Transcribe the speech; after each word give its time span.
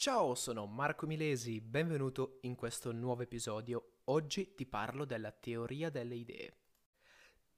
Ciao, 0.00 0.36
sono 0.36 0.64
Marco 0.66 1.08
Milesi, 1.08 1.60
benvenuto 1.60 2.38
in 2.42 2.54
questo 2.54 2.92
nuovo 2.92 3.22
episodio. 3.22 3.94
Oggi 4.04 4.54
ti 4.54 4.64
parlo 4.64 5.04
della 5.04 5.32
teoria 5.32 5.90
delle 5.90 6.14
idee. 6.14 6.56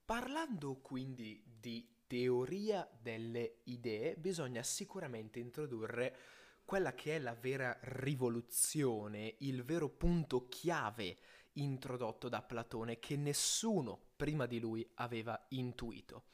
Parlando 0.06 0.76
quindi 0.76 1.45
di 1.45 1.87
teoria 2.06 2.88
delle 2.98 3.58
idee, 3.64 4.16
bisogna 4.16 4.62
sicuramente 4.62 5.38
introdurre 5.38 6.16
quella 6.64 6.95
che 6.95 7.16
è 7.16 7.18
la 7.18 7.34
vera 7.34 7.79
rivoluzione, 7.82 9.34
il 9.41 9.62
vero 9.62 9.91
punto 9.91 10.48
chiave 10.48 11.18
introdotto 11.52 12.30
da 12.30 12.41
Platone 12.41 12.98
che 12.98 13.16
nessuno 13.16 14.12
prima 14.16 14.46
di 14.46 14.59
lui 14.59 14.91
aveva 14.95 15.38
intuito, 15.50 16.29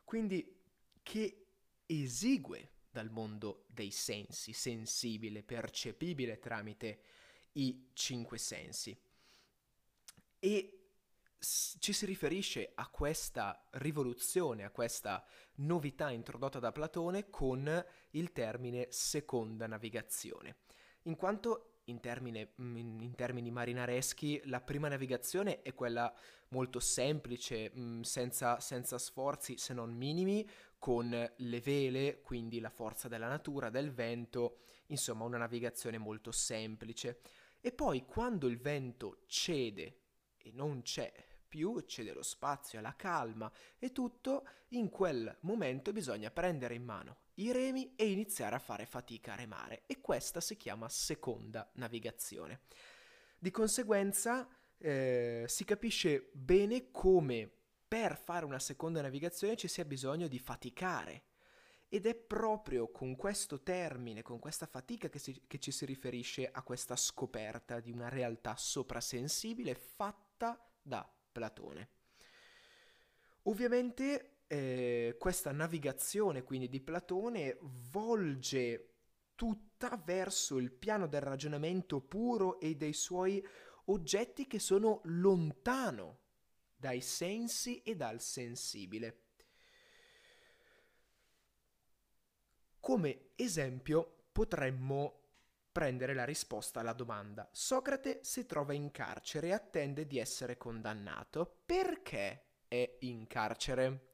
quindi 0.06 0.58
che 1.02 1.46
esigue 1.86 2.74
dal 2.92 3.10
mondo 3.10 3.66
dei 3.68 3.92
sensi, 3.92 4.54
sensibile, 4.54 5.44
percepibile 5.44 6.40
tramite 6.40 7.02
i 7.54 7.90
cinque 7.94 8.38
sensi. 8.38 8.96
E 10.40 10.79
ci 11.40 11.94
si 11.94 12.06
riferisce 12.06 12.72
a 12.76 12.88
questa 12.90 13.66
rivoluzione, 13.72 14.66
a 14.66 14.72
questa 14.72 15.26
novità 15.56 16.12
introdotta 16.12 16.60
da 16.60 16.72
Platone 16.72 17.30
con 17.30 17.86
il 18.12 18.32
termine 18.32 18.88
seconda 18.92 19.66
navigazione, 19.66 20.58
in 21.04 21.16
quanto 21.16 21.80
in, 21.86 22.00
termine, 22.02 22.54
mm, 22.62 23.02
in 23.02 23.16
termini 23.16 23.52
marinareschi 23.52 24.42
la 24.46 24.62
prima 24.62 24.88
navigazione 24.88 25.62
è 25.62 25.74
quella 25.74 26.14
molto 26.50 26.80
semplice, 26.80 27.72
mm, 27.76 28.02
senza, 28.02 28.60
senza 28.60 28.98
sforzi 28.98 29.58
se 29.58 29.74
non 29.74 29.94
minimi, 29.94 30.48
con 30.78 31.10
le 31.10 31.62
vele, 31.62 32.22
quindi 32.22 32.60
la 32.60 32.70
forza 32.70 33.08
della 33.08 33.28
natura, 33.28 33.70
del 33.70 33.92
vento, 33.92 34.60
insomma 34.88 35.26
una 35.26 35.38
navigazione 35.38 35.98
molto 35.98 36.32
semplice. 36.32 37.20
E 37.60 37.72
poi 37.72 38.06
quando 38.06 38.48
il 38.48 38.58
vento 38.58 39.24
cede 39.28 40.00
e 40.38 40.52
non 40.54 40.82
c'è 40.82 41.12
più, 41.50 41.82
cede 41.82 42.14
lo 42.14 42.22
spazio 42.22 42.80
e 42.80 42.82
la 42.82 42.96
calma 42.96 43.52
e 43.80 43.92
tutto, 43.92 44.48
in 44.70 44.90
quel 44.90 45.36
momento 45.42 45.92
bisogna 45.92 46.30
prendere 46.30 46.76
in 46.76 46.84
mano 46.84 47.18
i 47.36 47.52
remi 47.52 47.96
e 47.96 48.12
iniziare 48.12 48.56
a 48.56 48.60
fare 48.60 48.86
fatica 48.86 49.34
a 49.34 49.36
remare 49.36 49.84
e 49.88 50.00
questa 50.00 50.40
si 50.40 50.56
chiama 50.56 50.88
seconda 50.90 51.70
navigazione. 51.74 52.62
Di 53.38 53.52
conseguenza 53.52 54.48
eh, 54.78 55.46
si 55.48 55.64
capisce 55.66 56.30
bene 56.34 56.92
come 56.92 57.50
per 57.88 58.18
fare 58.18 58.46
una 58.46 58.60
seconda 58.60 59.02
navigazione 59.02 59.56
ci 59.56 59.68
sia 59.68 59.86
bisogno 59.86 60.28
di 60.28 60.38
faticare 60.38 61.24
ed 61.90 62.06
è 62.06 62.14
proprio 62.14 62.92
con 62.92 63.16
questo 63.16 63.64
termine, 63.64 64.22
con 64.22 64.38
questa 64.38 64.68
fatica 64.68 65.10
che, 65.10 65.18
si, 65.18 65.42
che 65.48 65.58
ci 65.58 65.72
si 65.72 65.86
riferisce 65.86 66.48
a 66.52 66.62
questa 66.62 66.96
scoperta 66.96 67.80
di 67.80 67.92
una 67.92 68.10
realtà 68.10 68.56
soprasensibile 68.56 69.74
fatta 69.74 70.64
da 70.82 71.12
Platone. 71.40 71.90
Ovviamente 73.44 74.42
eh, 74.48 75.16
questa 75.18 75.54
navigazione 75.54 76.44
quindi 76.44 76.68
di 76.68 76.82
Platone 76.82 77.58
volge 77.62 78.96
tutta 79.36 79.96
verso 80.04 80.58
il 80.58 80.70
piano 80.70 81.08
del 81.08 81.22
ragionamento 81.22 82.02
puro 82.02 82.60
e 82.60 82.76
dei 82.76 82.92
suoi 82.92 83.42
oggetti 83.86 84.48
che 84.48 84.60
sono 84.60 85.00
lontano 85.06 86.18
dai 86.76 87.00
sensi 87.00 87.82
e 87.84 87.96
dal 87.96 88.20
sensibile. 88.20 89.28
Come 92.82 93.30
esempio 93.36 94.26
potremmo 94.34 95.19
prendere 95.80 96.14
la 96.14 96.26
risposta 96.26 96.82
alla 96.82 96.92
domanda. 96.92 97.48
Socrate 97.54 98.20
si 98.22 98.46
trova 98.46 98.74
in 98.74 98.92
carcere 98.92 99.48
e 99.48 99.54
attende 99.54 100.08
di 100.08 100.20
essere 100.20 100.58
condannato. 100.58 101.62
Perché 101.66 102.48
è 102.68 102.98
in 103.00 103.26
carcere? 103.28 104.08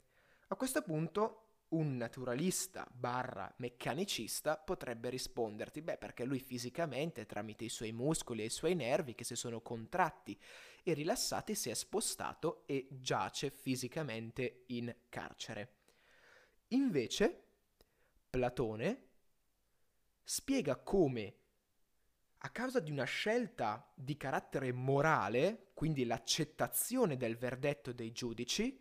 A 0.50 0.56
questo 0.58 0.84
punto 0.84 1.64
un 1.70 1.98
naturalista 1.98 2.88
barra 2.92 3.52
meccanicista 3.58 4.58
potrebbe 4.58 5.09
risponderti, 5.09 5.81
beh 5.81 5.98
perché 5.98 6.24
lui 6.24 6.40
fisicamente 6.40 7.25
tramite 7.25 7.64
i 7.64 7.70
suoi 7.70 7.92
muscoli 7.92 8.44
e 8.44 8.46
i 8.46 8.52
suoi 8.52 8.75
nervi 8.75 9.16
che 9.16 9.24
si 9.24 9.36
sono 9.36 9.59
contratti 9.62 10.40
e 10.84 10.94
rilassati 10.94 11.56
si 11.56 11.72
è 11.72 11.74
spostato 11.74 12.62
e 12.68 12.90
giace 12.92 13.50
fisicamente 13.50 14.66
in 14.68 14.96
carcere. 15.09 15.78
Invece 16.68 17.42
Platone 18.30 19.08
spiega 20.24 20.75
come 20.75 21.38
a 22.45 22.50
causa 22.50 22.79
di 22.79 22.91
una 22.91 23.06
scelta 23.06 23.91
di 23.95 24.17
carattere 24.17 24.72
morale, 24.72 25.72
quindi 25.73 26.06
l'accettazione 26.06 27.17
del 27.17 27.38
verdetto 27.38 27.91
dei 27.91 28.11
giudici, 28.11 28.79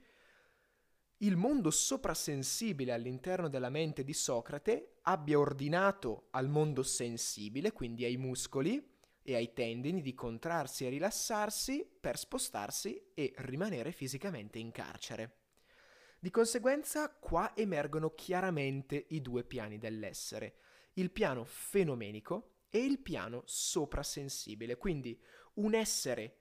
il 1.18 1.36
mondo 1.36 1.70
soprasensibile 1.70 2.92
all'interno 2.92 3.48
della 3.48 3.70
mente 3.70 4.04
di 4.04 4.12
Socrate 4.12 4.98
abbia 5.04 5.38
ordinato 5.38 6.26
al 6.32 6.50
mondo 6.50 6.82
sensibile, 6.82 7.72
quindi 7.72 8.04
ai 8.04 8.18
muscoli 8.18 8.86
e 9.22 9.34
ai 9.34 9.54
tendini, 9.54 10.02
di 10.02 10.12
contrarsi 10.12 10.84
e 10.84 10.90
rilassarsi 10.90 11.88
per 11.98 12.18
spostarsi 12.18 13.12
e 13.14 13.32
rimanere 13.38 13.92
fisicamente 13.92 14.58
in 14.58 14.72
carcere. 14.72 15.38
Di 16.18 16.30
conseguenza 16.30 17.08
qua 17.08 17.56
emergono 17.56 18.10
chiaramente 18.10 19.06
i 19.08 19.22
due 19.22 19.42
piani 19.42 19.78
dell'essere, 19.78 20.56
il 20.94 21.10
piano 21.10 21.44
fenomenico 21.44 22.53
e 22.74 22.84
il 22.84 22.98
piano 22.98 23.44
soprasensibile, 23.46 24.76
quindi 24.76 25.16
un 25.54 25.72
essere 25.74 26.40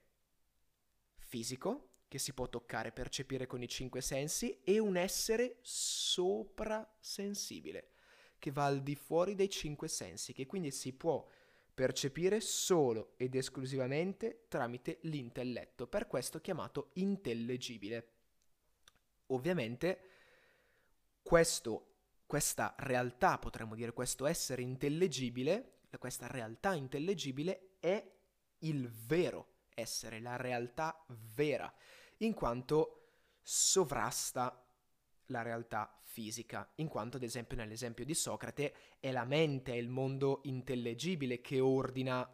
fisico 1.14 1.92
che 2.08 2.18
si 2.18 2.34
può 2.34 2.50
toccare 2.50 2.92
percepire 2.92 3.46
con 3.46 3.62
i 3.62 3.68
cinque 3.68 4.02
sensi 4.02 4.64
e 4.64 4.80
un 4.80 4.98
essere 4.98 5.60
soprasensibile 5.62 7.92
che 8.40 8.50
va 8.50 8.66
al 8.66 8.82
di 8.82 8.96
fuori 8.96 9.36
dei 9.36 9.48
cinque 9.48 9.88
sensi, 9.88 10.34
che 10.34 10.48
quindi 10.48 10.72
si 10.72 10.94
può 10.94 11.24
percepire 11.72 12.40
solo 12.40 13.14
ed 13.18 13.36
esclusivamente 13.36 14.46
tramite 14.48 14.98
l'intelletto, 15.04 15.86
per 15.86 16.08
questo 16.08 16.42
chiamato 16.42 16.90
intellegibile. 16.94 18.08
Ovviamente 19.28 20.00
questo, 21.22 21.94
questa 22.26 22.74
realtà, 22.80 23.38
potremmo 23.38 23.76
dire 23.76 23.94
questo 23.94 24.26
essere 24.26 24.64
intellegibile, 24.64 25.68
questa 25.98 26.28
realtà 26.28 26.74
intellegibile 26.74 27.76
è 27.80 28.12
il 28.60 28.90
vero 28.90 29.48
essere, 29.74 30.20
la 30.20 30.36
realtà 30.36 31.04
vera, 31.08 31.72
in 32.18 32.34
quanto 32.34 33.00
sovrasta 33.42 34.66
la 35.28 35.42
realtà 35.42 36.00
fisica, 36.04 36.70
in 36.76 36.88
quanto 36.88 37.18
ad 37.18 37.24
esempio 37.24 37.58
nell'esempio 37.58 38.06
di 38.06 38.14
Socrate 38.14 38.74
è 39.00 39.12
la 39.12 39.26
mente, 39.26 39.74
è 39.74 39.78
il 39.78 39.90
mondo 39.90 40.42
intellegibile 40.44 41.42
che 41.42 41.60
ordina 41.60 42.28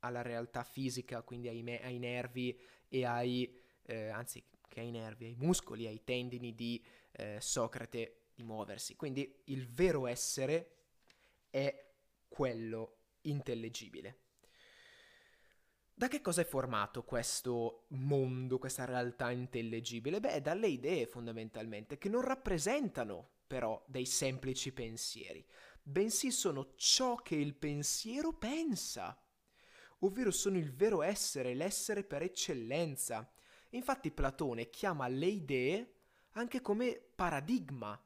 alla 0.00 0.22
realtà 0.22 0.62
fisica, 0.62 1.22
quindi 1.22 1.48
ai, 1.48 1.62
me- 1.62 1.82
ai 1.82 1.98
nervi 1.98 2.58
e 2.88 3.04
ai, 3.04 3.60
eh, 3.82 4.08
anzi 4.08 4.42
che 4.68 4.80
ai 4.80 4.90
nervi, 4.90 5.26
ai 5.26 5.34
muscoli, 5.36 5.86
ai 5.86 6.04
tendini 6.04 6.54
di 6.54 6.82
eh, 7.12 7.38
Socrate 7.40 8.26
di 8.34 8.42
muoversi. 8.42 8.94
Quindi 8.94 9.42
il 9.44 9.66
vero 9.66 10.06
essere 10.06 10.70
è 11.50 11.84
quello 12.28 12.96
intellegibile. 13.28 14.20
Da 15.94 16.08
che 16.08 16.20
cosa 16.20 16.42
è 16.42 16.44
formato 16.44 17.04
questo 17.04 17.86
mondo, 17.88 18.58
questa 18.58 18.84
realtà 18.84 19.30
intellegibile? 19.30 20.20
Beh, 20.20 20.42
dalle 20.42 20.66
idee 20.66 21.06
fondamentalmente, 21.06 21.96
che 21.96 22.10
non 22.10 22.20
rappresentano 22.20 23.30
però 23.46 23.82
dei 23.86 24.04
semplici 24.04 24.72
pensieri, 24.72 25.42
bensì 25.82 26.30
sono 26.30 26.74
ciò 26.76 27.14
che 27.16 27.36
il 27.36 27.54
pensiero 27.54 28.34
pensa, 28.34 29.18
ovvero 30.00 30.30
sono 30.30 30.58
il 30.58 30.74
vero 30.74 31.00
essere, 31.02 31.54
l'essere 31.54 32.04
per 32.04 32.22
eccellenza. 32.22 33.32
Infatti 33.70 34.10
Platone 34.10 34.68
chiama 34.68 35.08
le 35.08 35.26
idee 35.26 35.94
anche 36.32 36.60
come 36.60 37.00
paradigma, 37.14 37.98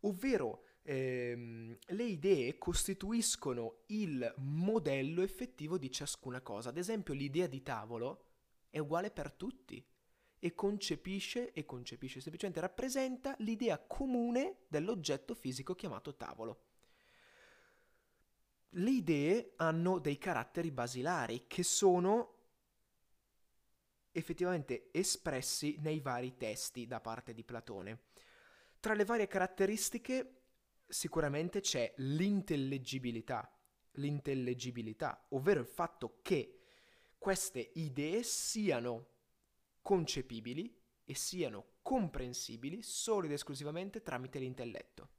ovvero 0.00 0.64
ehm, 0.88 1.76
le 1.88 2.04
idee 2.04 2.56
costituiscono 2.56 3.82
il 3.88 4.32
modello 4.38 5.22
effettivo 5.22 5.76
di 5.76 5.90
ciascuna 5.90 6.40
cosa. 6.40 6.70
Ad 6.70 6.78
esempio, 6.78 7.12
l'idea 7.12 7.46
di 7.46 7.62
tavolo 7.62 8.24
è 8.70 8.78
uguale 8.78 9.10
per 9.10 9.32
tutti 9.32 9.84
e 10.38 10.54
concepisce, 10.54 11.52
e 11.52 11.66
concepisce 11.66 12.20
semplicemente 12.20 12.60
rappresenta 12.60 13.34
l'idea 13.40 13.78
comune 13.78 14.60
dell'oggetto 14.68 15.34
fisico 15.34 15.74
chiamato 15.74 16.14
tavolo. 16.14 16.62
le 18.72 18.90
idee 18.90 19.52
hanno 19.56 19.98
dei 19.98 20.18
caratteri 20.18 20.70
basilari 20.70 21.46
che 21.46 21.62
sono 21.62 22.34
effettivamente 24.12 24.90
espressi 24.92 25.76
nei 25.80 26.00
vari 26.00 26.36
testi 26.36 26.86
da 26.86 27.00
parte 27.00 27.32
di 27.32 27.44
Platone. 27.44 28.00
Tra 28.78 28.94
le 28.94 29.06
varie 29.06 29.26
caratteristiche 29.26 30.37
sicuramente 30.88 31.60
c'è 31.60 31.92
l'intellegibilità, 31.98 33.52
l'intellegibilità, 33.92 35.26
ovvero 35.30 35.60
il 35.60 35.66
fatto 35.66 36.18
che 36.22 36.60
queste 37.18 37.70
idee 37.74 38.22
siano 38.22 39.06
concepibili 39.82 40.74
e 41.04 41.14
siano 41.14 41.76
comprensibili 41.82 42.82
solo 42.82 43.26
ed 43.26 43.32
esclusivamente 43.32 44.02
tramite 44.02 44.38
l'intelletto. 44.38 45.10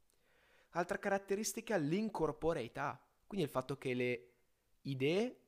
Altra 0.70 0.98
caratteristica, 0.98 1.76
l'incorporeità, 1.76 3.02
quindi 3.26 3.46
il 3.46 3.50
fatto 3.50 3.76
che 3.76 3.94
le 3.94 4.32
idee 4.82 5.40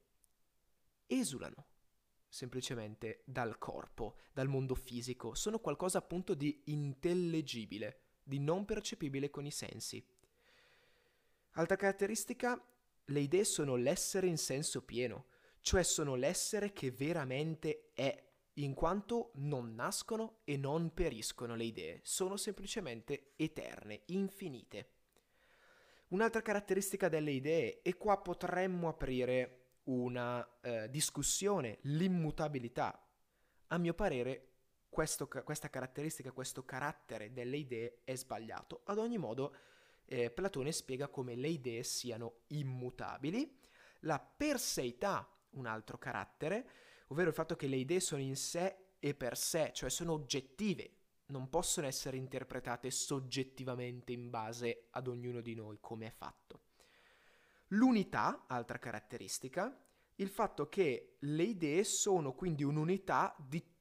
esulano 1.07 1.67
semplicemente 2.33 3.23
dal 3.27 3.59
corpo, 3.59 4.17
dal 4.33 4.49
mondo 4.49 4.75
fisico, 4.75 5.35
sono 5.35 5.59
qualcosa 5.59 5.99
appunto 5.99 6.33
di 6.33 6.63
intellegibile, 6.67 8.02
di 8.23 8.39
non 8.39 8.65
percepibile 8.65 9.31
con 9.31 9.47
i 9.47 9.51
sensi. 9.51 10.05
Altra 11.53 11.77
caratteristica, 11.77 12.63
le 13.07 13.21
idee 13.21 13.45
sono 13.45 13.77
l'essere 13.77 14.27
in 14.27 14.39
senso 14.39 14.83
pieno, 14.83 15.27
cioè 15.61 15.83
sono 15.83 16.15
l'essere 16.15 16.73
che 16.73 16.91
veramente 16.91 17.91
è, 17.93 18.31
in 18.55 18.75
quanto 18.75 19.33
non 19.35 19.75
nascono 19.75 20.41
e 20.45 20.57
non 20.57 20.93
periscono 20.95 21.55
le 21.55 21.65
idee, 21.65 22.01
sono 22.03 22.37
semplicemente 22.37 23.33
eterne, 23.37 24.03
infinite. 24.07 24.89
Un'altra 26.09 26.43
caratteristica 26.43 27.09
delle 27.09 27.31
idee, 27.31 27.83
e 27.83 27.97
qua 27.97 28.19
potremmo 28.21 28.89
aprire 28.89 29.59
una 29.85 30.47
eh, 30.61 30.89
discussione, 30.91 31.79
l'immutabilità. 31.83 33.05
A 33.69 33.79
mio 33.79 33.95
parere 33.95 34.52
questo, 34.93 35.27
questa 35.27 35.71
caratteristica, 35.71 36.33
questo 36.33 36.67
carattere 36.67 37.33
delle 37.33 37.57
idee 37.57 38.01
è 38.05 38.15
sbagliato. 38.15 38.83
Ad 38.85 38.99
ogni 38.99 39.17
modo, 39.17 39.57
eh, 40.05 40.31
Platone 40.31 40.71
spiega 40.71 41.09
come 41.09 41.35
le 41.35 41.49
idee 41.49 41.83
siano 41.83 42.43
immutabili. 42.49 43.59
La 44.01 44.21
perseità, 44.21 45.27
un 45.53 45.65
altro 45.65 45.97
carattere, 45.97 46.69
ovvero 47.07 47.31
il 47.31 47.35
fatto 47.35 47.57
che 47.57 47.69
le 47.69 47.77
idee 47.77 48.01
sono 48.01 48.21
in 48.21 48.37
sé 48.37 48.97
e 48.99 49.15
per 49.15 49.39
sé, 49.39 49.71
cioè 49.73 49.89
sono 49.89 50.13
oggettive, 50.13 50.91
non 51.29 51.49
possono 51.49 51.87
essere 51.87 52.19
interpretate 52.19 52.91
soggettivamente 52.91 54.13
in 54.13 54.29
base 54.29 54.89
ad 54.91 55.09
ognuno 55.09 55.41
di 55.41 55.55
noi 55.55 55.79
come 55.81 56.09
è 56.09 56.11
fatto. 56.11 56.65
L'unità, 57.69 58.45
altra 58.47 58.79
caratteristica, 58.79 59.75
il 60.17 60.29
fatto 60.29 60.69
che 60.69 61.17
le 61.21 61.45
idee 61.45 61.83
sono 61.83 62.35
quindi 62.35 62.63
un'unità 62.63 63.35
di 63.39 63.72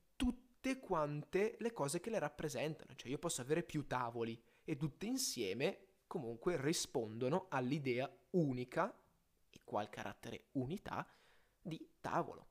tutte 0.61 0.79
quante 0.79 1.55
le 1.57 1.73
cose 1.73 1.99
che 1.99 2.11
le 2.11 2.19
rappresentano, 2.19 2.93
cioè 2.95 3.09
io 3.09 3.17
posso 3.17 3.41
avere 3.41 3.63
più 3.63 3.87
tavoli 3.87 4.39
e 4.63 4.77
tutte 4.77 5.07
insieme 5.07 5.87
comunque 6.05 6.55
rispondono 6.61 7.47
all'idea 7.49 8.07
unica 8.31 8.95
e 9.49 9.59
qual 9.63 9.89
carattere 9.89 10.49
unità 10.51 11.07
di 11.59 11.83
tavolo. 11.99 12.45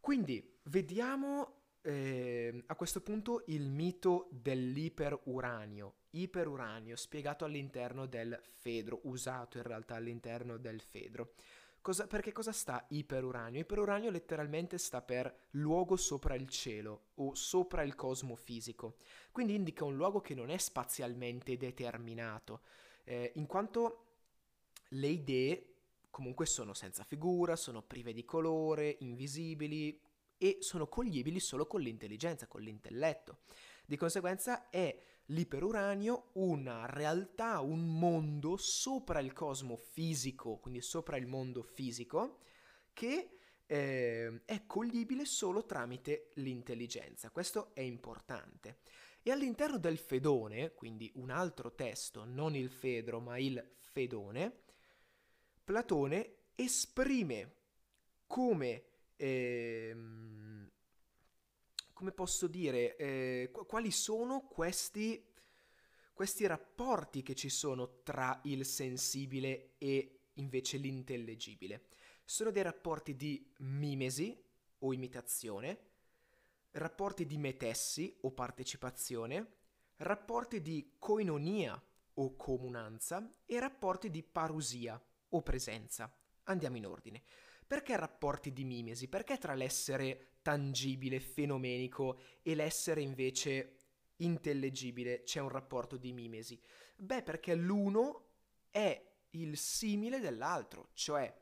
Quindi 0.00 0.58
vediamo 0.64 1.62
eh, 1.80 2.62
a 2.66 2.74
questo 2.74 3.00
punto 3.00 3.44
il 3.46 3.70
mito 3.70 4.28
dell'iperuranio 4.30 5.94
iperuranio 6.10 6.94
spiegato 6.94 7.46
all'interno 7.46 8.06
del 8.06 8.38
Fedro, 8.50 9.00
usato 9.04 9.56
in 9.56 9.64
realtà 9.64 9.94
all'interno 9.94 10.58
del 10.58 10.80
Fedro. 10.80 11.32
Cosa, 11.84 12.06
perché 12.06 12.32
cosa 12.32 12.50
sta 12.50 12.82
iperuranio? 12.88 13.60
Iperuranio 13.60 14.08
letteralmente 14.08 14.78
sta 14.78 15.02
per 15.02 15.48
luogo 15.50 15.96
sopra 15.96 16.34
il 16.34 16.48
cielo 16.48 17.08
o 17.16 17.34
sopra 17.34 17.82
il 17.82 17.94
cosmo 17.94 18.36
fisico, 18.36 18.96
quindi 19.30 19.54
indica 19.54 19.84
un 19.84 19.94
luogo 19.94 20.22
che 20.22 20.34
non 20.34 20.48
è 20.48 20.56
spazialmente 20.56 21.58
determinato, 21.58 22.62
eh, 23.04 23.32
in 23.34 23.44
quanto 23.44 24.04
le 24.92 25.08
idee 25.08 25.74
comunque 26.08 26.46
sono 26.46 26.72
senza 26.72 27.04
figura, 27.04 27.54
sono 27.54 27.82
prive 27.82 28.14
di 28.14 28.24
colore, 28.24 28.96
invisibili 29.00 30.00
e 30.38 30.56
sono 30.60 30.86
coglibili 30.86 31.38
solo 31.38 31.66
con 31.66 31.82
l'intelligenza, 31.82 32.46
con 32.46 32.62
l'intelletto. 32.62 33.40
Di 33.86 33.96
conseguenza 33.96 34.70
è 34.70 34.96
l'iperuranio 35.26 36.30
una 36.34 36.86
realtà, 36.86 37.60
un 37.60 37.98
mondo 37.98 38.56
sopra 38.56 39.20
il 39.20 39.32
cosmo 39.32 39.76
fisico, 39.76 40.58
quindi 40.58 40.80
sopra 40.80 41.16
il 41.16 41.26
mondo 41.26 41.62
fisico, 41.62 42.38
che 42.92 43.38
eh, 43.66 44.42
è 44.44 44.66
coglibile 44.66 45.24
solo 45.24 45.64
tramite 45.64 46.30
l'intelligenza. 46.34 47.30
Questo 47.30 47.74
è 47.74 47.80
importante. 47.80 48.80
E 49.22 49.30
all'interno 49.30 49.78
del 49.78 49.98
Fedone, 49.98 50.74
quindi 50.74 51.10
un 51.16 51.30
altro 51.30 51.74
testo, 51.74 52.24
non 52.24 52.54
il 52.54 52.70
Fedro, 52.70 53.20
ma 53.20 53.38
il 53.38 53.72
Fedone, 53.78 54.60
Platone 55.64 56.36
esprime 56.54 57.54
come 58.26 58.84
ehm, 59.16 60.53
come 61.94 62.12
posso 62.12 62.46
dire, 62.48 62.96
eh, 62.96 63.50
quali 63.66 63.90
sono 63.90 64.42
questi, 64.42 65.24
questi 66.12 66.46
rapporti 66.46 67.22
che 67.22 67.34
ci 67.34 67.48
sono 67.48 68.02
tra 68.02 68.40
il 68.44 68.66
sensibile 68.66 69.76
e 69.78 70.26
invece 70.34 70.76
l'intellegibile. 70.76 71.86
Sono 72.24 72.50
dei 72.50 72.62
rapporti 72.62 73.16
di 73.16 73.50
mimesi 73.58 74.36
o 74.80 74.92
imitazione, 74.92 75.78
rapporti 76.72 77.26
di 77.26 77.38
metessi 77.38 78.14
o 78.22 78.32
partecipazione, 78.32 79.52
rapporti 79.98 80.60
di 80.60 80.96
koinonia 80.98 81.80
o 82.14 82.36
comunanza 82.36 83.30
e 83.46 83.60
rapporti 83.60 84.10
di 84.10 84.22
parusia 84.22 85.00
o 85.28 85.42
presenza. 85.42 86.12
Andiamo 86.44 86.76
in 86.76 86.86
ordine. 86.86 87.22
Perché 87.66 87.96
rapporti 87.96 88.52
di 88.52 88.64
mimesi? 88.64 89.08
Perché 89.08 89.38
tra 89.38 89.54
l'essere 89.54 90.33
tangibile, 90.44 91.20
fenomenico 91.20 92.18
e 92.42 92.54
l'essere 92.54 93.00
invece 93.00 93.78
intellegibile 94.16 95.22
c'è 95.22 95.40
un 95.40 95.48
rapporto 95.48 95.96
di 95.96 96.12
mimesi? 96.12 96.60
Beh, 96.96 97.22
perché 97.22 97.54
l'uno 97.54 98.32
è 98.70 99.12
il 99.30 99.56
simile 99.56 100.20
dell'altro, 100.20 100.90
cioè 100.92 101.34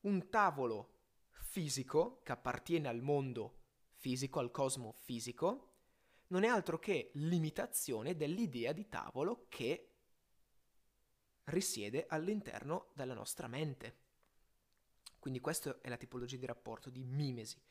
un 0.00 0.28
tavolo 0.28 0.90
fisico 1.30 2.20
che 2.24 2.32
appartiene 2.32 2.88
al 2.88 3.00
mondo 3.00 3.60
fisico, 3.92 4.40
al 4.40 4.50
cosmo 4.50 4.90
fisico, 4.90 5.74
non 6.28 6.42
è 6.42 6.48
altro 6.48 6.80
che 6.80 7.12
l'imitazione 7.14 8.16
dell'idea 8.16 8.72
di 8.72 8.88
tavolo 8.88 9.46
che 9.48 9.90
risiede 11.44 12.06
all'interno 12.08 12.90
della 12.94 13.14
nostra 13.14 13.46
mente. 13.46 14.00
Quindi 15.20 15.38
questa 15.38 15.78
è 15.80 15.88
la 15.88 15.96
tipologia 15.96 16.36
di 16.36 16.46
rapporto 16.46 16.90
di 16.90 17.04
mimesi 17.04 17.62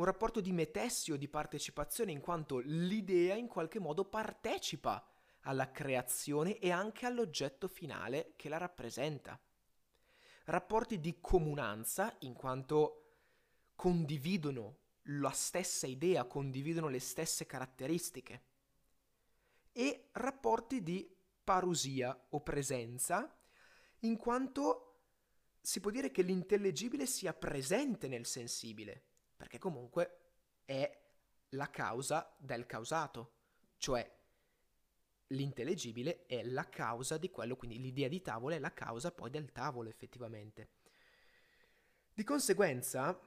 un 0.00 0.06
rapporto 0.06 0.40
di 0.40 0.50
metessio, 0.50 1.16
di 1.16 1.28
partecipazione, 1.28 2.10
in 2.10 2.20
quanto 2.20 2.58
l'idea 2.58 3.34
in 3.34 3.46
qualche 3.46 3.78
modo 3.78 4.06
partecipa 4.06 5.06
alla 5.42 5.70
creazione 5.70 6.58
e 6.58 6.70
anche 6.70 7.04
all'oggetto 7.04 7.68
finale 7.68 8.32
che 8.36 8.48
la 8.48 8.56
rappresenta. 8.56 9.38
Rapporti 10.44 11.00
di 11.00 11.18
comunanza, 11.20 12.16
in 12.20 12.32
quanto 12.32 13.08
condividono 13.74 14.78
la 15.04 15.30
stessa 15.32 15.86
idea, 15.86 16.24
condividono 16.24 16.88
le 16.88 16.98
stesse 16.98 17.44
caratteristiche. 17.44 18.42
E 19.70 20.08
rapporti 20.12 20.82
di 20.82 21.14
parusia 21.44 22.18
o 22.30 22.40
presenza, 22.40 23.36
in 24.00 24.16
quanto 24.16 24.86
si 25.60 25.78
può 25.80 25.90
dire 25.90 26.10
che 26.10 26.22
l'intellegibile 26.22 27.04
sia 27.04 27.34
presente 27.34 28.08
nel 28.08 28.24
sensibile 28.24 29.08
perché 29.50 29.58
comunque 29.58 30.18
è 30.64 30.88
la 31.50 31.68
causa 31.70 32.32
del 32.38 32.66
causato, 32.66 33.32
cioè 33.78 34.08
l'intellegibile 35.28 36.24
è 36.26 36.44
la 36.44 36.68
causa 36.68 37.18
di 37.18 37.30
quello, 37.30 37.56
quindi 37.56 37.80
l'idea 37.80 38.06
di 38.06 38.22
tavolo 38.22 38.54
è 38.54 38.60
la 38.60 38.72
causa 38.72 39.10
poi 39.10 39.28
del 39.28 39.50
tavolo 39.50 39.88
effettivamente. 39.88 40.68
Di 42.14 42.22
conseguenza 42.22 43.20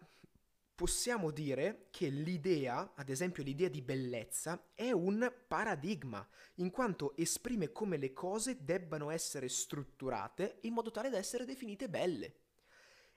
possiamo 0.74 1.30
dire 1.30 1.88
che 1.92 2.08
l'idea, 2.08 2.94
ad 2.96 3.10
esempio 3.10 3.44
l'idea 3.44 3.68
di 3.68 3.82
bellezza, 3.82 4.70
è 4.74 4.92
un 4.92 5.30
paradigma, 5.46 6.26
in 6.56 6.72
quanto 6.72 7.18
esprime 7.18 7.74
come 7.74 7.98
le 7.98 8.14
cose 8.14 8.64
debbano 8.64 9.10
essere 9.10 9.50
strutturate 9.50 10.60
in 10.62 10.72
modo 10.72 10.90
tale 10.90 11.10
da 11.10 11.18
essere 11.18 11.44
definite 11.44 11.90
belle. 11.90 12.36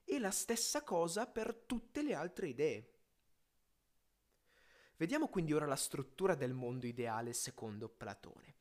E 0.03 0.19
la 0.19 0.33
stessa 0.33 0.83
cosa 0.83 1.27
per 1.27 1.55
tutte 1.55 2.03
le 2.03 2.15
altre 2.15 2.49
idee. 2.49 2.91
Vediamo 4.99 5.29
quindi 5.29 5.53
ora 5.53 5.67
la 5.67 5.77
struttura 5.77 6.35
del 6.35 6.55
mondo 6.55 6.87
ideale 6.87 7.35
secondo 7.35 7.87
Platone. 7.87 8.55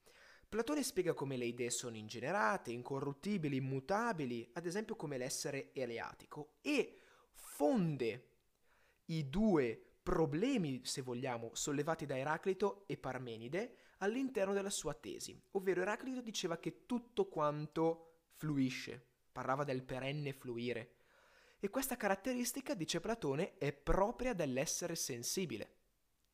Platone 0.49 0.83
spiega 0.83 1.13
come 1.13 1.37
le 1.37 1.45
idee 1.45 1.69
sono 1.69 1.95
ingenerate, 1.95 2.71
incorruttibili, 2.71 3.55
immutabili, 3.55 4.49
ad 4.53 4.65
esempio 4.65 4.97
come 4.97 5.17
l'essere 5.17 5.71
eleatico, 5.73 6.55
e 6.61 6.99
fonde 7.31 8.29
i 9.05 9.29
due 9.29 9.81
problemi, 10.03 10.81
se 10.83 11.01
vogliamo, 11.01 11.51
sollevati 11.53 12.05
da 12.05 12.17
Eraclito 12.17 12.83
e 12.85 12.97
Parmenide 12.97 13.77
all'interno 13.99 14.53
della 14.53 14.69
sua 14.69 14.93
tesi, 14.93 15.41
ovvero 15.51 15.81
Eraclito 15.81 16.19
diceva 16.19 16.57
che 16.57 16.85
tutto 16.85 17.27
quanto 17.27 18.23
fluisce, 18.35 19.03
parlava 19.31 19.63
del 19.63 19.83
perenne 19.83 20.33
fluire, 20.33 20.95
e 21.59 21.69
questa 21.69 21.95
caratteristica, 21.95 22.73
dice 22.73 22.99
Platone, 22.99 23.57
è 23.57 23.71
propria 23.71 24.33
dell'essere 24.33 24.95
sensibile. 24.95 25.74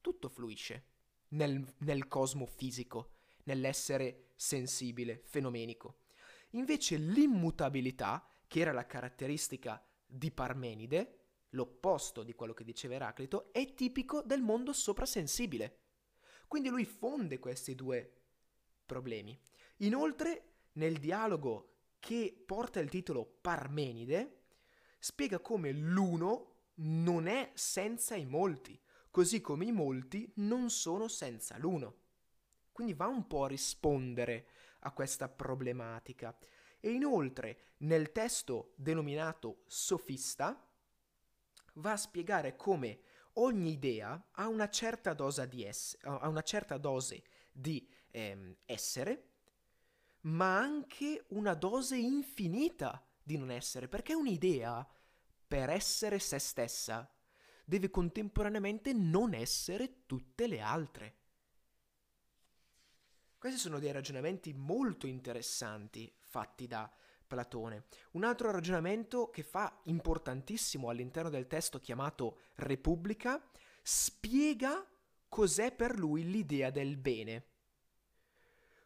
Tutto 0.01 0.29
fluisce 0.29 0.85
nel, 1.29 1.63
nel 1.79 2.07
cosmo 2.07 2.45
fisico, 2.45 3.11
nell'essere 3.43 4.31
sensibile, 4.35 5.21
fenomenico. 5.23 5.99
Invece 6.51 6.97
l'immutabilità, 6.97 8.27
che 8.47 8.59
era 8.59 8.71
la 8.71 8.85
caratteristica 8.85 9.81
di 10.05 10.31
Parmenide, 10.31 11.19
l'opposto 11.51 12.23
di 12.23 12.33
quello 12.33 12.53
che 12.53 12.63
diceva 12.63 12.95
Eraclito, 12.95 13.53
è 13.53 13.73
tipico 13.73 14.21
del 14.21 14.41
mondo 14.41 14.73
soprasensibile. 14.73 15.77
Quindi 16.47 16.69
lui 16.69 16.85
fonde 16.85 17.39
questi 17.39 17.75
due 17.75 18.21
problemi. 18.85 19.39
Inoltre, 19.77 20.53
nel 20.73 20.97
dialogo 20.97 21.75
che 21.99 22.43
porta 22.45 22.79
il 22.79 22.89
titolo 22.89 23.25
Parmenide, 23.25 24.41
spiega 24.99 25.39
come 25.39 25.71
l'uno 25.71 26.47
non 26.75 27.27
è 27.27 27.51
senza 27.53 28.15
i 28.15 28.25
molti, 28.25 28.79
così 29.11 29.41
come 29.41 29.65
i 29.65 29.71
molti 29.71 30.31
non 30.37 30.69
sono 30.69 31.07
senza 31.07 31.57
l'uno. 31.57 31.97
Quindi 32.71 32.93
va 32.93 33.07
un 33.07 33.27
po' 33.27 33.43
a 33.43 33.49
rispondere 33.49 34.47
a 34.79 34.91
questa 34.91 35.27
problematica. 35.27 36.35
E 36.79 36.89
inoltre, 36.89 37.73
nel 37.79 38.11
testo 38.11 38.73
denominato 38.75 39.63
Sofista, 39.67 40.67
va 41.75 41.91
a 41.91 41.97
spiegare 41.97 42.55
come 42.55 43.01
ogni 43.33 43.71
idea 43.71 44.29
ha 44.31 44.47
una 44.47 44.69
certa 44.69 45.13
di, 45.45 45.63
ess- 45.63 45.97
una 46.03 46.41
certa 46.41 46.77
dose 46.77 47.23
di 47.51 47.87
ehm, 48.09 48.55
essere, 48.65 49.27
ma 50.21 50.57
anche 50.57 51.25
una 51.29 51.53
dose 51.53 51.97
infinita 51.97 53.05
di 53.21 53.37
non 53.37 53.51
essere, 53.51 53.87
perché 53.87 54.13
un'idea, 54.13 54.87
per 55.47 55.69
essere 55.69 56.19
se 56.19 56.39
stessa, 56.39 57.09
deve 57.65 57.89
contemporaneamente 57.89 58.93
non 58.93 59.33
essere 59.33 60.05
tutte 60.05 60.47
le 60.47 60.59
altre. 60.59 61.15
Questi 63.37 63.59
sono 63.59 63.79
dei 63.79 63.91
ragionamenti 63.91 64.53
molto 64.53 65.07
interessanti 65.07 66.13
fatti 66.19 66.67
da 66.67 66.91
Platone. 67.25 67.85
Un 68.11 68.23
altro 68.23 68.51
ragionamento 68.51 69.29
che 69.29 69.41
fa 69.41 69.79
importantissimo 69.85 70.89
all'interno 70.89 71.29
del 71.29 71.47
testo 71.47 71.79
chiamato 71.79 72.39
Repubblica 72.55 73.41
spiega 73.81 74.85
cos'è 75.27 75.71
per 75.71 75.97
lui 75.97 76.29
l'idea 76.29 76.69
del 76.69 76.97
bene. 76.97 77.45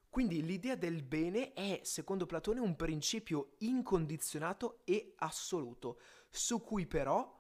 Quindi 0.10 0.41
l'idea 0.46 0.75
del 0.75 1.03
bene 1.03 1.51
è, 1.51 1.82
secondo 1.84 2.25
Platone, 2.25 2.62
un 2.62 2.77
principio 2.77 3.55
incondizionato 3.58 4.79
e 4.86 5.15
assoluto, 5.17 6.00
su 6.29 6.62
cui 6.62 6.86
però 6.86 7.35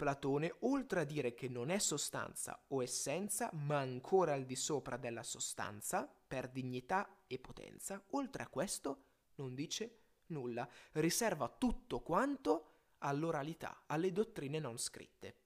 Platone, 0.00 0.54
oltre 0.60 1.00
a 1.00 1.04
dire 1.04 1.34
che 1.34 1.46
non 1.50 1.68
è 1.68 1.78
sostanza 1.78 2.64
o 2.68 2.82
essenza, 2.82 3.50
ma 3.52 3.80
ancora 3.80 4.32
al 4.32 4.46
di 4.46 4.56
sopra 4.56 4.96
della 4.96 5.22
sostanza, 5.22 6.10
per 6.26 6.48
dignità 6.48 7.18
e 7.26 7.38
potenza, 7.38 8.02
oltre 8.12 8.42
a 8.42 8.48
questo 8.48 9.04
non 9.34 9.54
dice 9.54 9.98
nulla, 10.28 10.66
riserva 10.92 11.50
tutto 11.50 12.00
quanto 12.00 12.94
all'oralità, 13.00 13.82
alle 13.88 14.10
dottrine 14.10 14.58
non 14.58 14.78
scritte. 14.78 15.36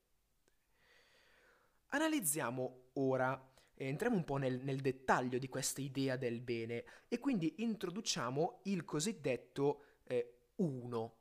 Analizziamo 1.88 2.90
ora, 2.92 3.52
entriamo 3.74 4.14
un 4.14 4.24
po' 4.24 4.36
nel, 4.36 4.60
nel 4.60 4.78
dettaglio 4.78 5.38
di 5.38 5.48
questa 5.48 5.80
idea 5.80 6.16
del 6.16 6.40
bene 6.40 6.84
e 7.08 7.18
quindi 7.18 7.54
introduciamo 7.56 8.60
il 8.66 8.84
cosiddetto 8.84 9.82
eh, 10.04 10.52
uno 10.56 11.16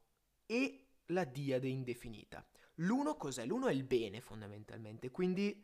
e 0.45 0.85
la 1.07 1.23
diade 1.23 1.67
indefinita. 1.67 2.47
L'uno 2.77 3.15
cos'è? 3.15 3.45
L'uno 3.45 3.67
è 3.67 3.71
il 3.71 3.83
bene 3.83 4.19
fondamentalmente, 4.19 5.11
quindi 5.11 5.63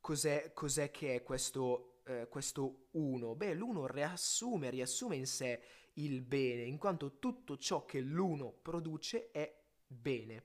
cos'è, 0.00 0.52
cos'è 0.52 0.90
che 0.90 1.16
è 1.16 1.22
questo, 1.22 2.00
eh, 2.04 2.28
questo 2.28 2.88
uno? 2.92 3.34
Beh, 3.34 3.54
l'uno 3.54 3.86
riassume, 3.86 4.70
riassume 4.70 5.16
in 5.16 5.26
sé 5.26 5.60
il 5.94 6.20
bene, 6.22 6.62
in 6.62 6.78
quanto 6.78 7.18
tutto 7.18 7.56
ciò 7.56 7.84
che 7.84 8.00
l'uno 8.00 8.52
produce 8.52 9.30
è 9.32 9.52
bene. 9.86 10.44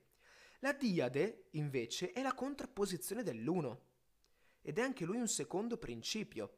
La 0.60 0.72
diade, 0.72 1.46
invece, 1.50 2.12
è 2.12 2.22
la 2.22 2.34
contrapposizione 2.34 3.22
dell'uno 3.22 3.88
ed 4.62 4.78
è 4.78 4.82
anche 4.82 5.04
lui 5.04 5.18
un 5.18 5.28
secondo 5.28 5.78
principio. 5.78 6.56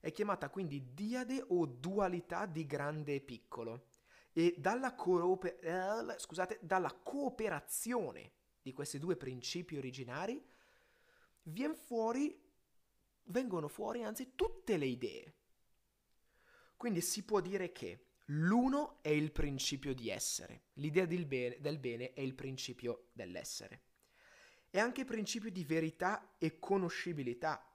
È 0.00 0.10
chiamata 0.10 0.50
quindi 0.50 0.92
diade 0.92 1.42
o 1.48 1.66
dualità 1.66 2.46
di 2.46 2.66
grande 2.66 3.14
e 3.14 3.20
piccolo 3.20 3.86
e 4.32 4.54
dalla, 4.58 4.94
cooper- 4.94 5.64
eh, 5.64 6.18
scusate, 6.18 6.58
dalla 6.60 6.92
cooperazione 6.92 8.32
di 8.66 8.72
questi 8.72 8.98
due 8.98 9.14
principi 9.16 9.76
originari 9.76 10.44
fuori, 11.76 12.36
vengono 13.26 13.68
fuori 13.68 14.02
anzi 14.02 14.32
tutte 14.34 14.76
le 14.76 14.86
idee 14.86 15.34
quindi 16.76 17.00
si 17.00 17.24
può 17.24 17.40
dire 17.40 17.72
che 17.72 18.06
l'uno 18.26 18.98
è 19.02 19.08
il 19.08 19.32
principio 19.32 19.94
di 19.94 20.10
essere, 20.10 20.64
l'idea 20.74 21.06
bene, 21.06 21.58
del 21.60 21.78
bene 21.78 22.12
è 22.12 22.20
il 22.20 22.34
principio 22.34 23.08
dell'essere. 23.12 23.82
È 24.68 24.78
anche 24.78 25.04
principio 25.04 25.50
di 25.50 25.64
verità 25.64 26.34
e 26.36 26.58
conoscibilità, 26.58 27.66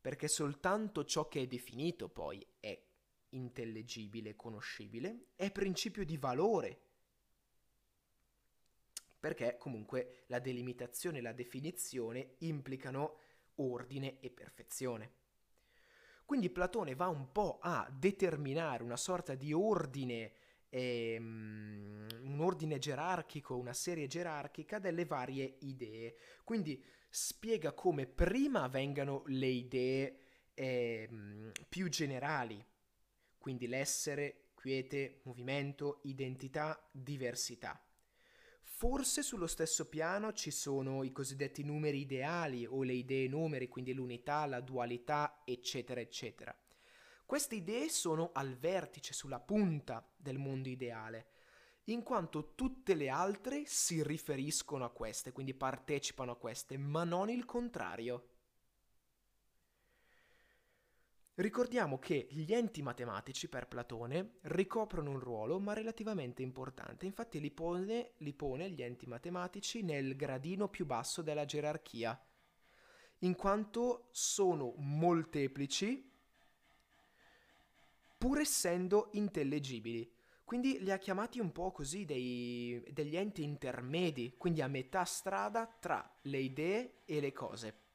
perché 0.00 0.26
soltanto 0.26 1.04
ciò 1.04 1.28
che 1.28 1.42
è 1.42 1.46
definito 1.46 2.08
poi 2.08 2.44
è 2.58 2.76
intellegibile, 3.30 4.34
conoscibile, 4.34 5.28
è 5.36 5.52
principio 5.52 6.04
di 6.04 6.16
valore, 6.16 6.80
perché 9.20 9.56
comunque 9.58 10.24
la 10.26 10.38
delimitazione 10.38 11.18
e 11.18 11.20
la 11.20 11.32
definizione 11.32 12.36
implicano 12.38 13.18
ordine 13.56 14.18
e 14.20 14.30
perfezione. 14.30 15.18
Quindi 16.24 16.48
Platone 16.48 16.94
va 16.94 17.08
un 17.08 17.30
po' 17.32 17.58
a 17.60 17.88
determinare 17.92 18.82
una 18.82 18.96
sorta 18.96 19.34
di 19.34 19.52
ordine, 19.52 20.32
ehm, 20.68 22.06
un 22.22 22.40
ordine 22.40 22.78
gerarchico, 22.78 23.56
una 23.56 23.72
serie 23.72 24.06
gerarchica 24.06 24.78
delle 24.78 25.04
varie 25.04 25.56
idee. 25.60 26.16
Quindi 26.44 26.82
spiega 27.10 27.72
come 27.72 28.06
prima 28.06 28.68
vengano 28.68 29.24
le 29.26 29.48
idee 29.48 30.18
ehm, 30.54 31.50
più 31.68 31.88
generali, 31.88 32.64
quindi 33.36 33.66
l'essere, 33.66 34.50
quiete, 34.54 35.22
movimento, 35.24 35.98
identità, 36.04 36.88
diversità. 36.92 37.82
Forse 38.80 39.22
sullo 39.22 39.46
stesso 39.46 39.90
piano 39.90 40.32
ci 40.32 40.50
sono 40.50 41.04
i 41.04 41.12
cosiddetti 41.12 41.62
numeri 41.62 42.00
ideali 42.00 42.64
o 42.64 42.82
le 42.82 42.94
idee 42.94 43.28
numeri, 43.28 43.68
quindi 43.68 43.92
l'unità, 43.92 44.46
la 44.46 44.62
dualità, 44.62 45.42
eccetera, 45.44 46.00
eccetera. 46.00 46.58
Queste 47.26 47.56
idee 47.56 47.90
sono 47.90 48.30
al 48.32 48.56
vertice, 48.56 49.12
sulla 49.12 49.38
punta 49.38 50.02
del 50.16 50.38
mondo 50.38 50.70
ideale, 50.70 51.26
in 51.90 52.02
quanto 52.02 52.54
tutte 52.54 52.94
le 52.94 53.10
altre 53.10 53.64
si 53.66 54.02
riferiscono 54.02 54.86
a 54.86 54.90
queste, 54.90 55.30
quindi 55.30 55.52
partecipano 55.52 56.32
a 56.32 56.36
queste, 56.36 56.78
ma 56.78 57.04
non 57.04 57.28
il 57.28 57.44
contrario. 57.44 58.28
Ricordiamo 61.40 61.98
che 61.98 62.26
gli 62.32 62.52
enti 62.52 62.82
matematici 62.82 63.48
per 63.48 63.66
Platone 63.66 64.32
ricoprono 64.42 65.12
un 65.12 65.18
ruolo 65.18 65.58
ma 65.58 65.72
relativamente 65.72 66.42
importante, 66.42 67.06
infatti 67.06 67.40
li 67.40 67.50
pone, 67.50 68.10
li 68.18 68.34
pone 68.34 68.68
gli 68.68 68.82
enti 68.82 69.06
matematici 69.06 69.82
nel 69.82 70.16
gradino 70.16 70.68
più 70.68 70.84
basso 70.84 71.22
della 71.22 71.46
gerarchia, 71.46 72.22
in 73.20 73.34
quanto 73.36 74.08
sono 74.10 74.74
molteplici 74.76 76.12
pur 78.18 78.38
essendo 78.38 79.08
intellegibili. 79.12 80.12
Quindi 80.44 80.78
li 80.82 80.90
ha 80.90 80.98
chiamati 80.98 81.40
un 81.40 81.52
po' 81.52 81.72
così 81.72 82.04
dei, 82.04 82.84
degli 82.90 83.16
enti 83.16 83.42
intermedi, 83.42 84.34
quindi 84.36 84.60
a 84.60 84.68
metà 84.68 85.04
strada 85.04 85.66
tra 85.80 86.18
le 86.24 86.38
idee 86.38 86.96
e 87.06 87.18
le 87.18 87.32
cose. 87.32 87.88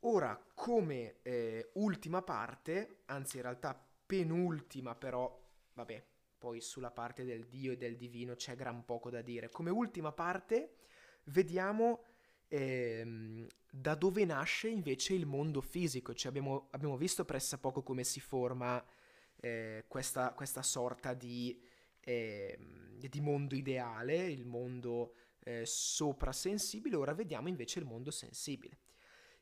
Ora, 0.00 0.40
come 0.54 1.16
eh, 1.22 1.70
ultima 1.74 2.22
parte, 2.22 3.00
anzi 3.06 3.36
in 3.36 3.42
realtà 3.42 3.88
penultima 4.06 4.94
però, 4.94 5.38
vabbè, 5.74 6.04
poi 6.38 6.60
sulla 6.60 6.92
parte 6.92 7.24
del 7.24 7.46
Dio 7.46 7.72
e 7.72 7.76
del 7.76 7.96
divino 7.96 8.34
c'è 8.34 8.54
gran 8.54 8.84
poco 8.84 9.10
da 9.10 9.22
dire. 9.22 9.48
Come 9.50 9.70
ultima 9.70 10.12
parte 10.12 10.76
vediamo 11.24 12.04
ehm, 12.46 13.46
da 13.70 13.94
dove 13.96 14.24
nasce 14.24 14.68
invece 14.68 15.14
il 15.14 15.26
mondo 15.26 15.60
fisico. 15.60 16.14
Cioè 16.14 16.30
abbiamo, 16.30 16.68
abbiamo 16.70 16.96
visto 16.96 17.24
pressappoco 17.24 17.82
come 17.82 18.04
si 18.04 18.20
forma 18.20 18.82
eh, 19.40 19.84
questa, 19.88 20.32
questa, 20.32 20.62
sorta 20.62 21.12
di, 21.12 21.60
eh, 22.00 22.56
di, 22.96 23.20
mondo 23.20 23.56
ideale, 23.56 24.26
il 24.26 24.46
mondo 24.46 25.14
eh, 25.40 25.64
soprasensibile, 25.66 26.96
ora 26.96 27.14
vediamo 27.14 27.48
invece 27.48 27.80
il 27.80 27.84
mondo 27.84 28.10
sensibile. 28.10 28.78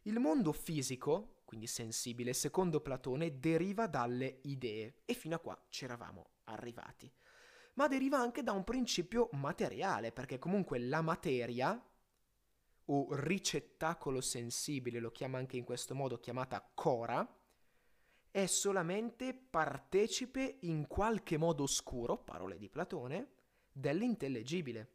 Il 0.07 0.21
mondo 0.21 0.53
fisico, 0.53 1.41
quindi 1.45 1.67
sensibile, 1.67 2.33
secondo 2.33 2.81
Platone, 2.81 3.41
deriva 3.41 3.89
dalle 3.89 4.39
idee 4.43 4.99
e 5.05 5.15
fino 5.15 5.35
a 5.35 5.41
qua 5.41 5.61
ci 5.69 5.83
eravamo 5.83 6.29
arrivati. 6.45 7.13
Ma 7.75 7.89
deriva 7.89 8.17
anche 8.17 8.45
da 8.45 8.53
un 8.53 8.63
principio 8.63 9.29
materiale, 9.33 10.13
perché 10.13 10.39
comunque 10.39 10.79
la 10.79 11.03
materia, 11.03 11.85
o 12.85 13.09
ricettacolo 13.17 14.21
sensibile, 14.21 15.01
lo 15.01 15.11
chiama 15.11 15.39
anche 15.39 15.57
in 15.57 15.65
questo 15.65 15.93
modo, 15.97 16.21
chiamata 16.21 16.71
cora, 16.73 17.29
è 18.31 18.47
solamente 18.47 19.35
partecipe 19.35 20.59
in 20.61 20.87
qualche 20.87 21.37
modo 21.37 21.65
oscuro, 21.65 22.17
parole 22.17 22.59
di 22.59 22.69
Platone, 22.69 23.31
dell'intellegibile. 23.73 24.91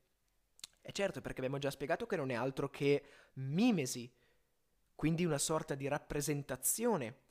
E 0.79 0.93
certo, 0.93 1.19
perché 1.19 1.39
abbiamo 1.39 1.59
già 1.59 1.69
spiegato 1.69 2.05
che 2.05 2.15
non 2.15 2.31
è 2.31 2.35
altro 2.35 2.69
che 2.69 3.03
mimesi, 3.33 4.09
quindi 5.01 5.25
una 5.25 5.39
sorta 5.39 5.73
di 5.73 5.87
rappresentazione 5.87 7.21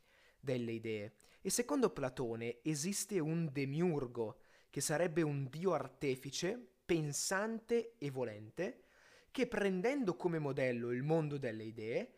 delle 0.40 0.72
idee. 0.72 1.12
E 1.40 1.50
secondo 1.50 1.90
Platone 1.90 2.58
esiste 2.62 3.20
un 3.20 3.48
demiurgo, 3.52 4.40
che 4.70 4.80
sarebbe 4.80 5.22
un 5.22 5.48
dio 5.48 5.72
artefice, 5.72 6.60
pensante 6.84 7.94
e 7.96 8.10
volente, 8.10 8.86
che 9.30 9.46
prendendo 9.46 10.16
come 10.16 10.40
modello 10.40 10.90
il 10.90 11.04
mondo 11.04 11.38
delle 11.38 11.62
idee, 11.62 12.14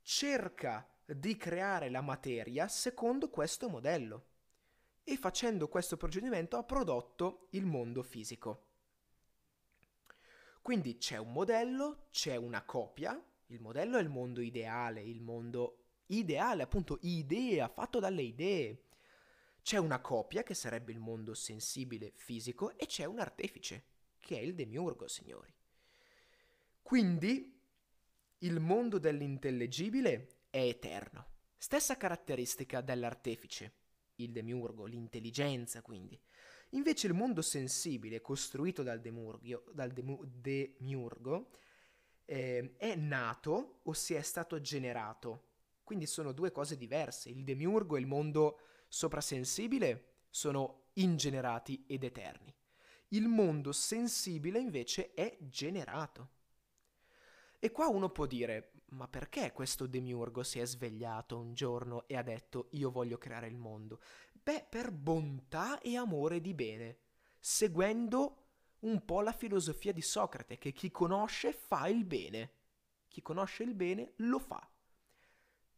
cerca 0.00 0.88
di 1.04 1.36
creare 1.36 1.90
la 1.90 2.00
materia 2.00 2.66
secondo 2.66 3.28
questo 3.28 3.68
modello 3.68 4.24
e 5.04 5.18
facendo 5.18 5.68
questo 5.68 5.98
procedimento 5.98 6.56
ha 6.56 6.64
prodotto 6.64 7.48
il 7.50 7.66
mondo 7.66 8.02
fisico. 8.02 8.68
Quindi 10.62 10.96
c'è 10.96 11.18
un 11.18 11.30
modello, 11.30 12.06
c'è 12.10 12.36
una 12.36 12.62
copia, 12.62 13.22
il 13.46 13.60
modello 13.60 13.98
è 13.98 14.00
il 14.00 14.08
mondo 14.08 14.40
ideale, 14.40 15.02
il 15.02 15.20
mondo 15.20 15.84
ideale, 16.06 16.62
appunto 16.62 16.98
idea, 17.02 17.68
fatto 17.68 17.98
dalle 17.98 18.22
idee. 18.22 18.82
C'è 19.62 19.78
una 19.78 20.00
copia 20.00 20.42
che 20.42 20.54
sarebbe 20.54 20.92
il 20.92 20.98
mondo 20.98 21.34
sensibile 21.34 22.12
fisico 22.14 22.76
e 22.76 22.86
c'è 22.86 23.04
un 23.04 23.18
artefice, 23.18 23.84
che 24.18 24.38
è 24.38 24.40
il 24.40 24.54
demiurgo, 24.54 25.08
signori. 25.08 25.52
Quindi 26.82 27.58
il 28.38 28.60
mondo 28.60 28.98
dell'intellegibile 28.98 30.28
è 30.50 30.60
eterno. 30.60 31.32
Stessa 31.56 31.96
caratteristica 31.96 32.82
dell'artefice, 32.82 33.72
il 34.16 34.32
demiurgo, 34.32 34.84
l'intelligenza 34.84 35.80
quindi. 35.80 36.20
Invece 36.70 37.06
il 37.06 37.14
mondo 37.14 37.40
sensibile 37.40 38.20
costruito 38.20 38.82
dal, 38.82 39.00
demurgio, 39.00 39.64
dal 39.72 39.92
demu, 39.92 40.20
demiurgo 40.24 41.50
eh, 42.24 42.74
è 42.76 42.94
nato 42.94 43.80
o 43.82 43.92
si 43.92 44.14
è 44.14 44.22
stato 44.22 44.60
generato. 44.60 45.48
Quindi 45.82 46.06
sono 46.06 46.32
due 46.32 46.50
cose 46.50 46.76
diverse. 46.76 47.28
Il 47.28 47.44
demiurgo 47.44 47.96
e 47.96 48.00
il 48.00 48.06
mondo 48.06 48.58
soprasensibile 48.88 50.22
sono 50.30 50.86
ingenerati 50.94 51.84
ed 51.86 52.04
eterni. 52.04 52.54
Il 53.08 53.28
mondo 53.28 53.72
sensibile 53.72 54.58
invece 54.58 55.12
è 55.14 55.36
generato. 55.40 56.30
E 57.58 57.70
qua 57.70 57.88
uno 57.88 58.10
può 58.10 58.26
dire, 58.26 58.72
ma 58.90 59.08
perché 59.08 59.52
questo 59.52 59.86
demiurgo 59.86 60.42
si 60.42 60.58
è 60.58 60.66
svegliato 60.66 61.38
un 61.38 61.54
giorno 61.54 62.06
e 62.06 62.16
ha 62.16 62.22
detto 62.22 62.68
io 62.72 62.90
voglio 62.90 63.18
creare 63.18 63.46
il 63.46 63.56
mondo? 63.56 64.00
Beh, 64.32 64.66
per 64.68 64.90
bontà 64.90 65.80
e 65.80 65.96
amore 65.96 66.40
di 66.40 66.54
bene, 66.54 66.98
seguendo 67.38 68.43
un 68.84 69.04
po' 69.04 69.20
la 69.20 69.32
filosofia 69.32 69.92
di 69.92 70.00
Socrate, 70.00 70.58
che 70.58 70.72
chi 70.72 70.90
conosce 70.90 71.52
fa 71.52 71.86
il 71.88 72.04
bene. 72.04 72.52
Chi 73.08 73.22
conosce 73.22 73.62
il 73.62 73.74
bene 73.74 74.12
lo 74.16 74.38
fa. 74.38 74.66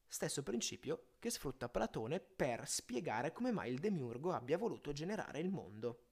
Stesso 0.07 0.43
principio 0.43 1.09
che 1.19 1.31
sfrutta 1.31 1.69
Platone 1.69 2.21
per 2.21 2.69
spiegare 2.69 3.33
come 3.33 3.51
mai 3.51 3.73
il 3.73 3.81
demiurgo 3.81 4.33
abbia 4.33 4.57
voluto 4.57 4.93
generare 4.93 5.41
il 5.41 5.51
mondo. 5.51 6.05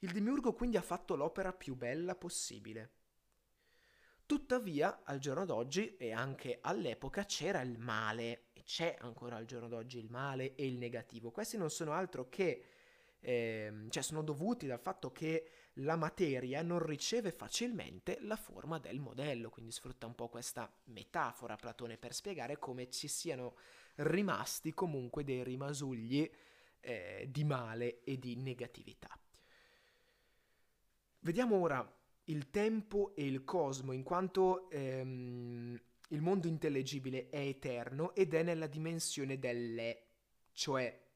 Il 0.00 0.12
demiurgo 0.12 0.52
quindi 0.52 0.76
ha 0.76 0.82
fatto 0.82 1.16
l'opera 1.16 1.52
più 1.52 1.74
bella 1.74 2.14
possibile 2.14 2.98
Tuttavia, 4.28 5.04
al 5.04 5.20
giorno 5.20 5.46
d'oggi 5.46 5.96
e 5.96 6.12
anche 6.12 6.58
all'epoca 6.60 7.24
c'era 7.24 7.62
il 7.62 7.78
male, 7.78 8.50
e 8.52 8.62
c'è 8.62 8.94
ancora 9.00 9.36
al 9.36 9.46
giorno 9.46 9.68
d'oggi 9.68 9.98
il 9.98 10.10
male 10.10 10.54
e 10.54 10.66
il 10.66 10.76
negativo. 10.76 11.30
Questi 11.30 11.56
non 11.56 11.70
sono 11.70 11.92
altro 11.92 12.28
che, 12.28 12.62
eh, 13.20 13.86
cioè 13.88 14.02
sono 14.02 14.22
dovuti 14.22 14.66
dal 14.66 14.80
fatto 14.80 15.10
che 15.10 15.50
la 15.74 15.96
materia 15.96 16.62
non 16.62 16.84
riceve 16.84 17.32
facilmente 17.32 18.18
la 18.22 18.36
forma 18.36 18.78
del 18.78 19.00
modello, 19.00 19.50
quindi 19.50 19.72
sfrutta 19.72 20.06
un 20.06 20.14
po' 20.14 20.28
questa 20.28 20.70
metafora 20.84 21.56
Platone 21.56 21.96
per 21.96 22.14
spiegare 22.14 22.58
come 22.58 22.90
ci 22.90 23.08
siano 23.08 23.56
rimasti 23.96 24.72
comunque 24.72 25.24
dei 25.24 25.42
rimasugli 25.42 26.28
eh, 26.80 27.26
di 27.30 27.44
male 27.44 28.02
e 28.04 28.18
di 28.18 28.36
negatività. 28.36 29.08
Vediamo 31.20 31.56
ora 31.56 31.96
il 32.24 32.50
tempo 32.50 33.14
e 33.16 33.26
il 33.26 33.44
cosmo, 33.44 33.92
in 33.92 34.02
quanto 34.02 34.70
ehm, 34.70 35.80
il 36.10 36.20
mondo 36.20 36.46
intellegibile 36.46 37.28
è 37.28 37.40
eterno 37.40 38.14
ed 38.14 38.34
è 38.34 38.42
nella 38.42 38.66
dimensione 38.66 39.38
dell'è, 39.38 40.00
cioè 40.52 41.06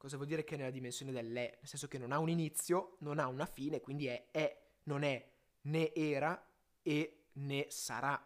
cosa 0.00 0.16
vuol 0.16 0.28
dire 0.28 0.44
che 0.44 0.54
è 0.54 0.56
nella 0.56 0.70
dimensione 0.70 1.12
dell'è? 1.12 1.58
Nel 1.58 1.68
senso 1.68 1.86
che 1.86 1.98
non 1.98 2.10
ha 2.10 2.18
un 2.18 2.30
inizio, 2.30 2.96
non 3.00 3.18
ha 3.18 3.26
una 3.26 3.44
fine, 3.44 3.82
quindi 3.82 4.06
è 4.06 4.30
è, 4.30 4.58
non 4.84 5.02
è 5.02 5.30
né 5.62 5.92
era 5.92 6.42
e 6.80 7.26
né 7.32 7.66
sarà. 7.68 8.18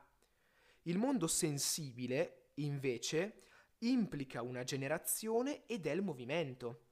Il 0.82 0.98
mondo 0.98 1.26
sensibile, 1.26 2.50
invece, 2.54 3.42
implica 3.78 4.40
una 4.40 4.62
generazione 4.62 5.66
ed 5.66 5.87
è 5.87 5.90
il 5.90 6.02
movimento. 6.02 6.84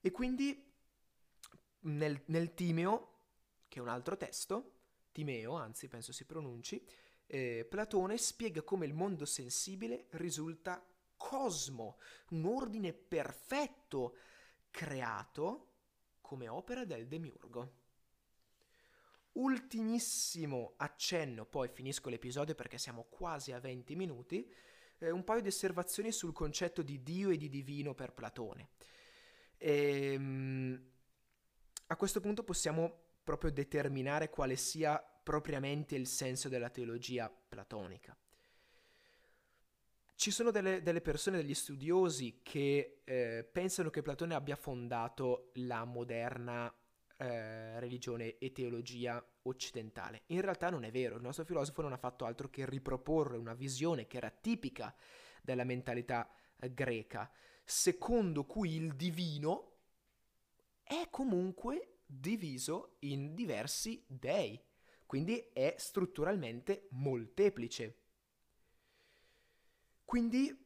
E 0.00 0.12
quindi 0.12 0.72
nel, 1.80 2.22
nel 2.26 2.54
Timeo 2.54 3.14
che 3.66 3.80
è 3.80 3.82
un 3.82 3.88
altro 3.88 4.16
testo, 4.16 4.74
Timeo, 5.10 5.54
anzi 5.54 5.88
penso 5.88 6.12
si 6.12 6.24
pronunci, 6.24 6.86
eh, 7.26 7.66
Platone 7.68 8.16
spiega 8.16 8.62
come 8.62 8.86
il 8.86 8.94
mondo 8.94 9.24
sensibile 9.24 10.06
risulta 10.10 10.80
cosmo, 11.24 11.96
un 12.30 12.44
ordine 12.44 12.92
perfetto 12.92 14.16
creato 14.70 15.68
come 16.20 16.48
opera 16.48 16.84
del 16.84 17.06
demiurgo. 17.06 17.72
Ultimissimo 19.32 20.74
accenno, 20.76 21.46
poi 21.46 21.68
finisco 21.68 22.10
l'episodio 22.10 22.54
perché 22.54 22.76
siamo 22.76 23.06
quasi 23.08 23.52
a 23.52 23.58
20 23.58 23.96
minuti, 23.96 24.52
eh, 24.98 25.10
un 25.10 25.24
paio 25.24 25.40
di 25.40 25.48
osservazioni 25.48 26.12
sul 26.12 26.34
concetto 26.34 26.82
di 26.82 27.02
Dio 27.02 27.30
e 27.30 27.38
di 27.38 27.48
divino 27.48 27.94
per 27.94 28.12
Platone. 28.12 28.68
Ehm, 29.56 30.90
a 31.86 31.96
questo 31.96 32.20
punto 32.20 32.44
possiamo 32.44 33.02
proprio 33.24 33.50
determinare 33.50 34.28
quale 34.28 34.56
sia 34.56 35.02
propriamente 35.22 35.94
il 35.94 36.06
senso 36.06 36.50
della 36.50 36.68
teologia 36.68 37.30
platonica. 37.30 38.14
Ci 40.24 40.30
sono 40.30 40.50
delle, 40.50 40.80
delle 40.80 41.02
persone, 41.02 41.36
degli 41.36 41.52
studiosi 41.52 42.40
che 42.42 43.02
eh, 43.04 43.46
pensano 43.52 43.90
che 43.90 44.00
Platone 44.00 44.32
abbia 44.32 44.56
fondato 44.56 45.50
la 45.56 45.84
moderna 45.84 46.74
eh, 47.18 47.78
religione 47.78 48.38
e 48.38 48.50
teologia 48.50 49.22
occidentale. 49.42 50.22
In 50.28 50.40
realtà 50.40 50.70
non 50.70 50.84
è 50.84 50.90
vero, 50.90 51.16
il 51.16 51.20
nostro 51.20 51.44
filosofo 51.44 51.82
non 51.82 51.92
ha 51.92 51.98
fatto 51.98 52.24
altro 52.24 52.48
che 52.48 52.64
riproporre 52.64 53.36
una 53.36 53.52
visione 53.52 54.06
che 54.06 54.16
era 54.16 54.30
tipica 54.30 54.96
della 55.42 55.64
mentalità 55.64 56.32
eh, 56.58 56.72
greca, 56.72 57.30
secondo 57.62 58.46
cui 58.46 58.76
il 58.76 58.94
divino 58.94 59.72
è 60.82 61.06
comunque 61.10 61.98
diviso 62.06 62.96
in 63.00 63.34
diversi 63.34 64.02
dei, 64.06 64.58
quindi 65.04 65.50
è 65.52 65.74
strutturalmente 65.76 66.86
molteplice. 66.92 68.03
Quindi 70.04 70.64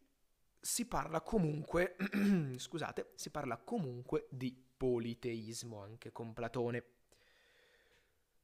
si 0.61 0.87
parla 0.87 1.21
comunque, 1.21 1.97
scusate, 2.57 3.13
si 3.15 3.31
parla 3.31 3.57
comunque 3.59 4.27
di 4.31 4.57
politeismo 4.77 5.81
anche 5.81 6.13
con 6.13 6.33
Platone. 6.33 6.85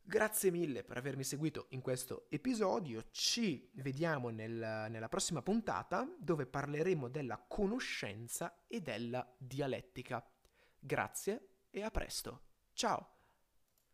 Grazie 0.07 0.51
mille 0.51 0.85
per 0.85 0.99
avermi 0.99 1.25
seguito 1.25 1.67
in 1.71 1.81
questo 1.81 2.27
episodio, 2.29 3.07
ci 3.11 3.71
vediamo 3.77 4.29
nel, 4.29 4.87
nella 4.91 5.09
prossima 5.09 5.41
puntata 5.41 6.07
dove 6.19 6.45
parleremo 6.45 7.09
della 7.09 7.43
conoscenza 7.49 8.65
e 8.67 8.83
della 8.83 9.27
dialettica. 9.39 10.23
Grazie 10.79 11.49
e 11.71 11.83
a 11.83 11.91
presto. 11.91 12.43
Ciao! 12.75 13.14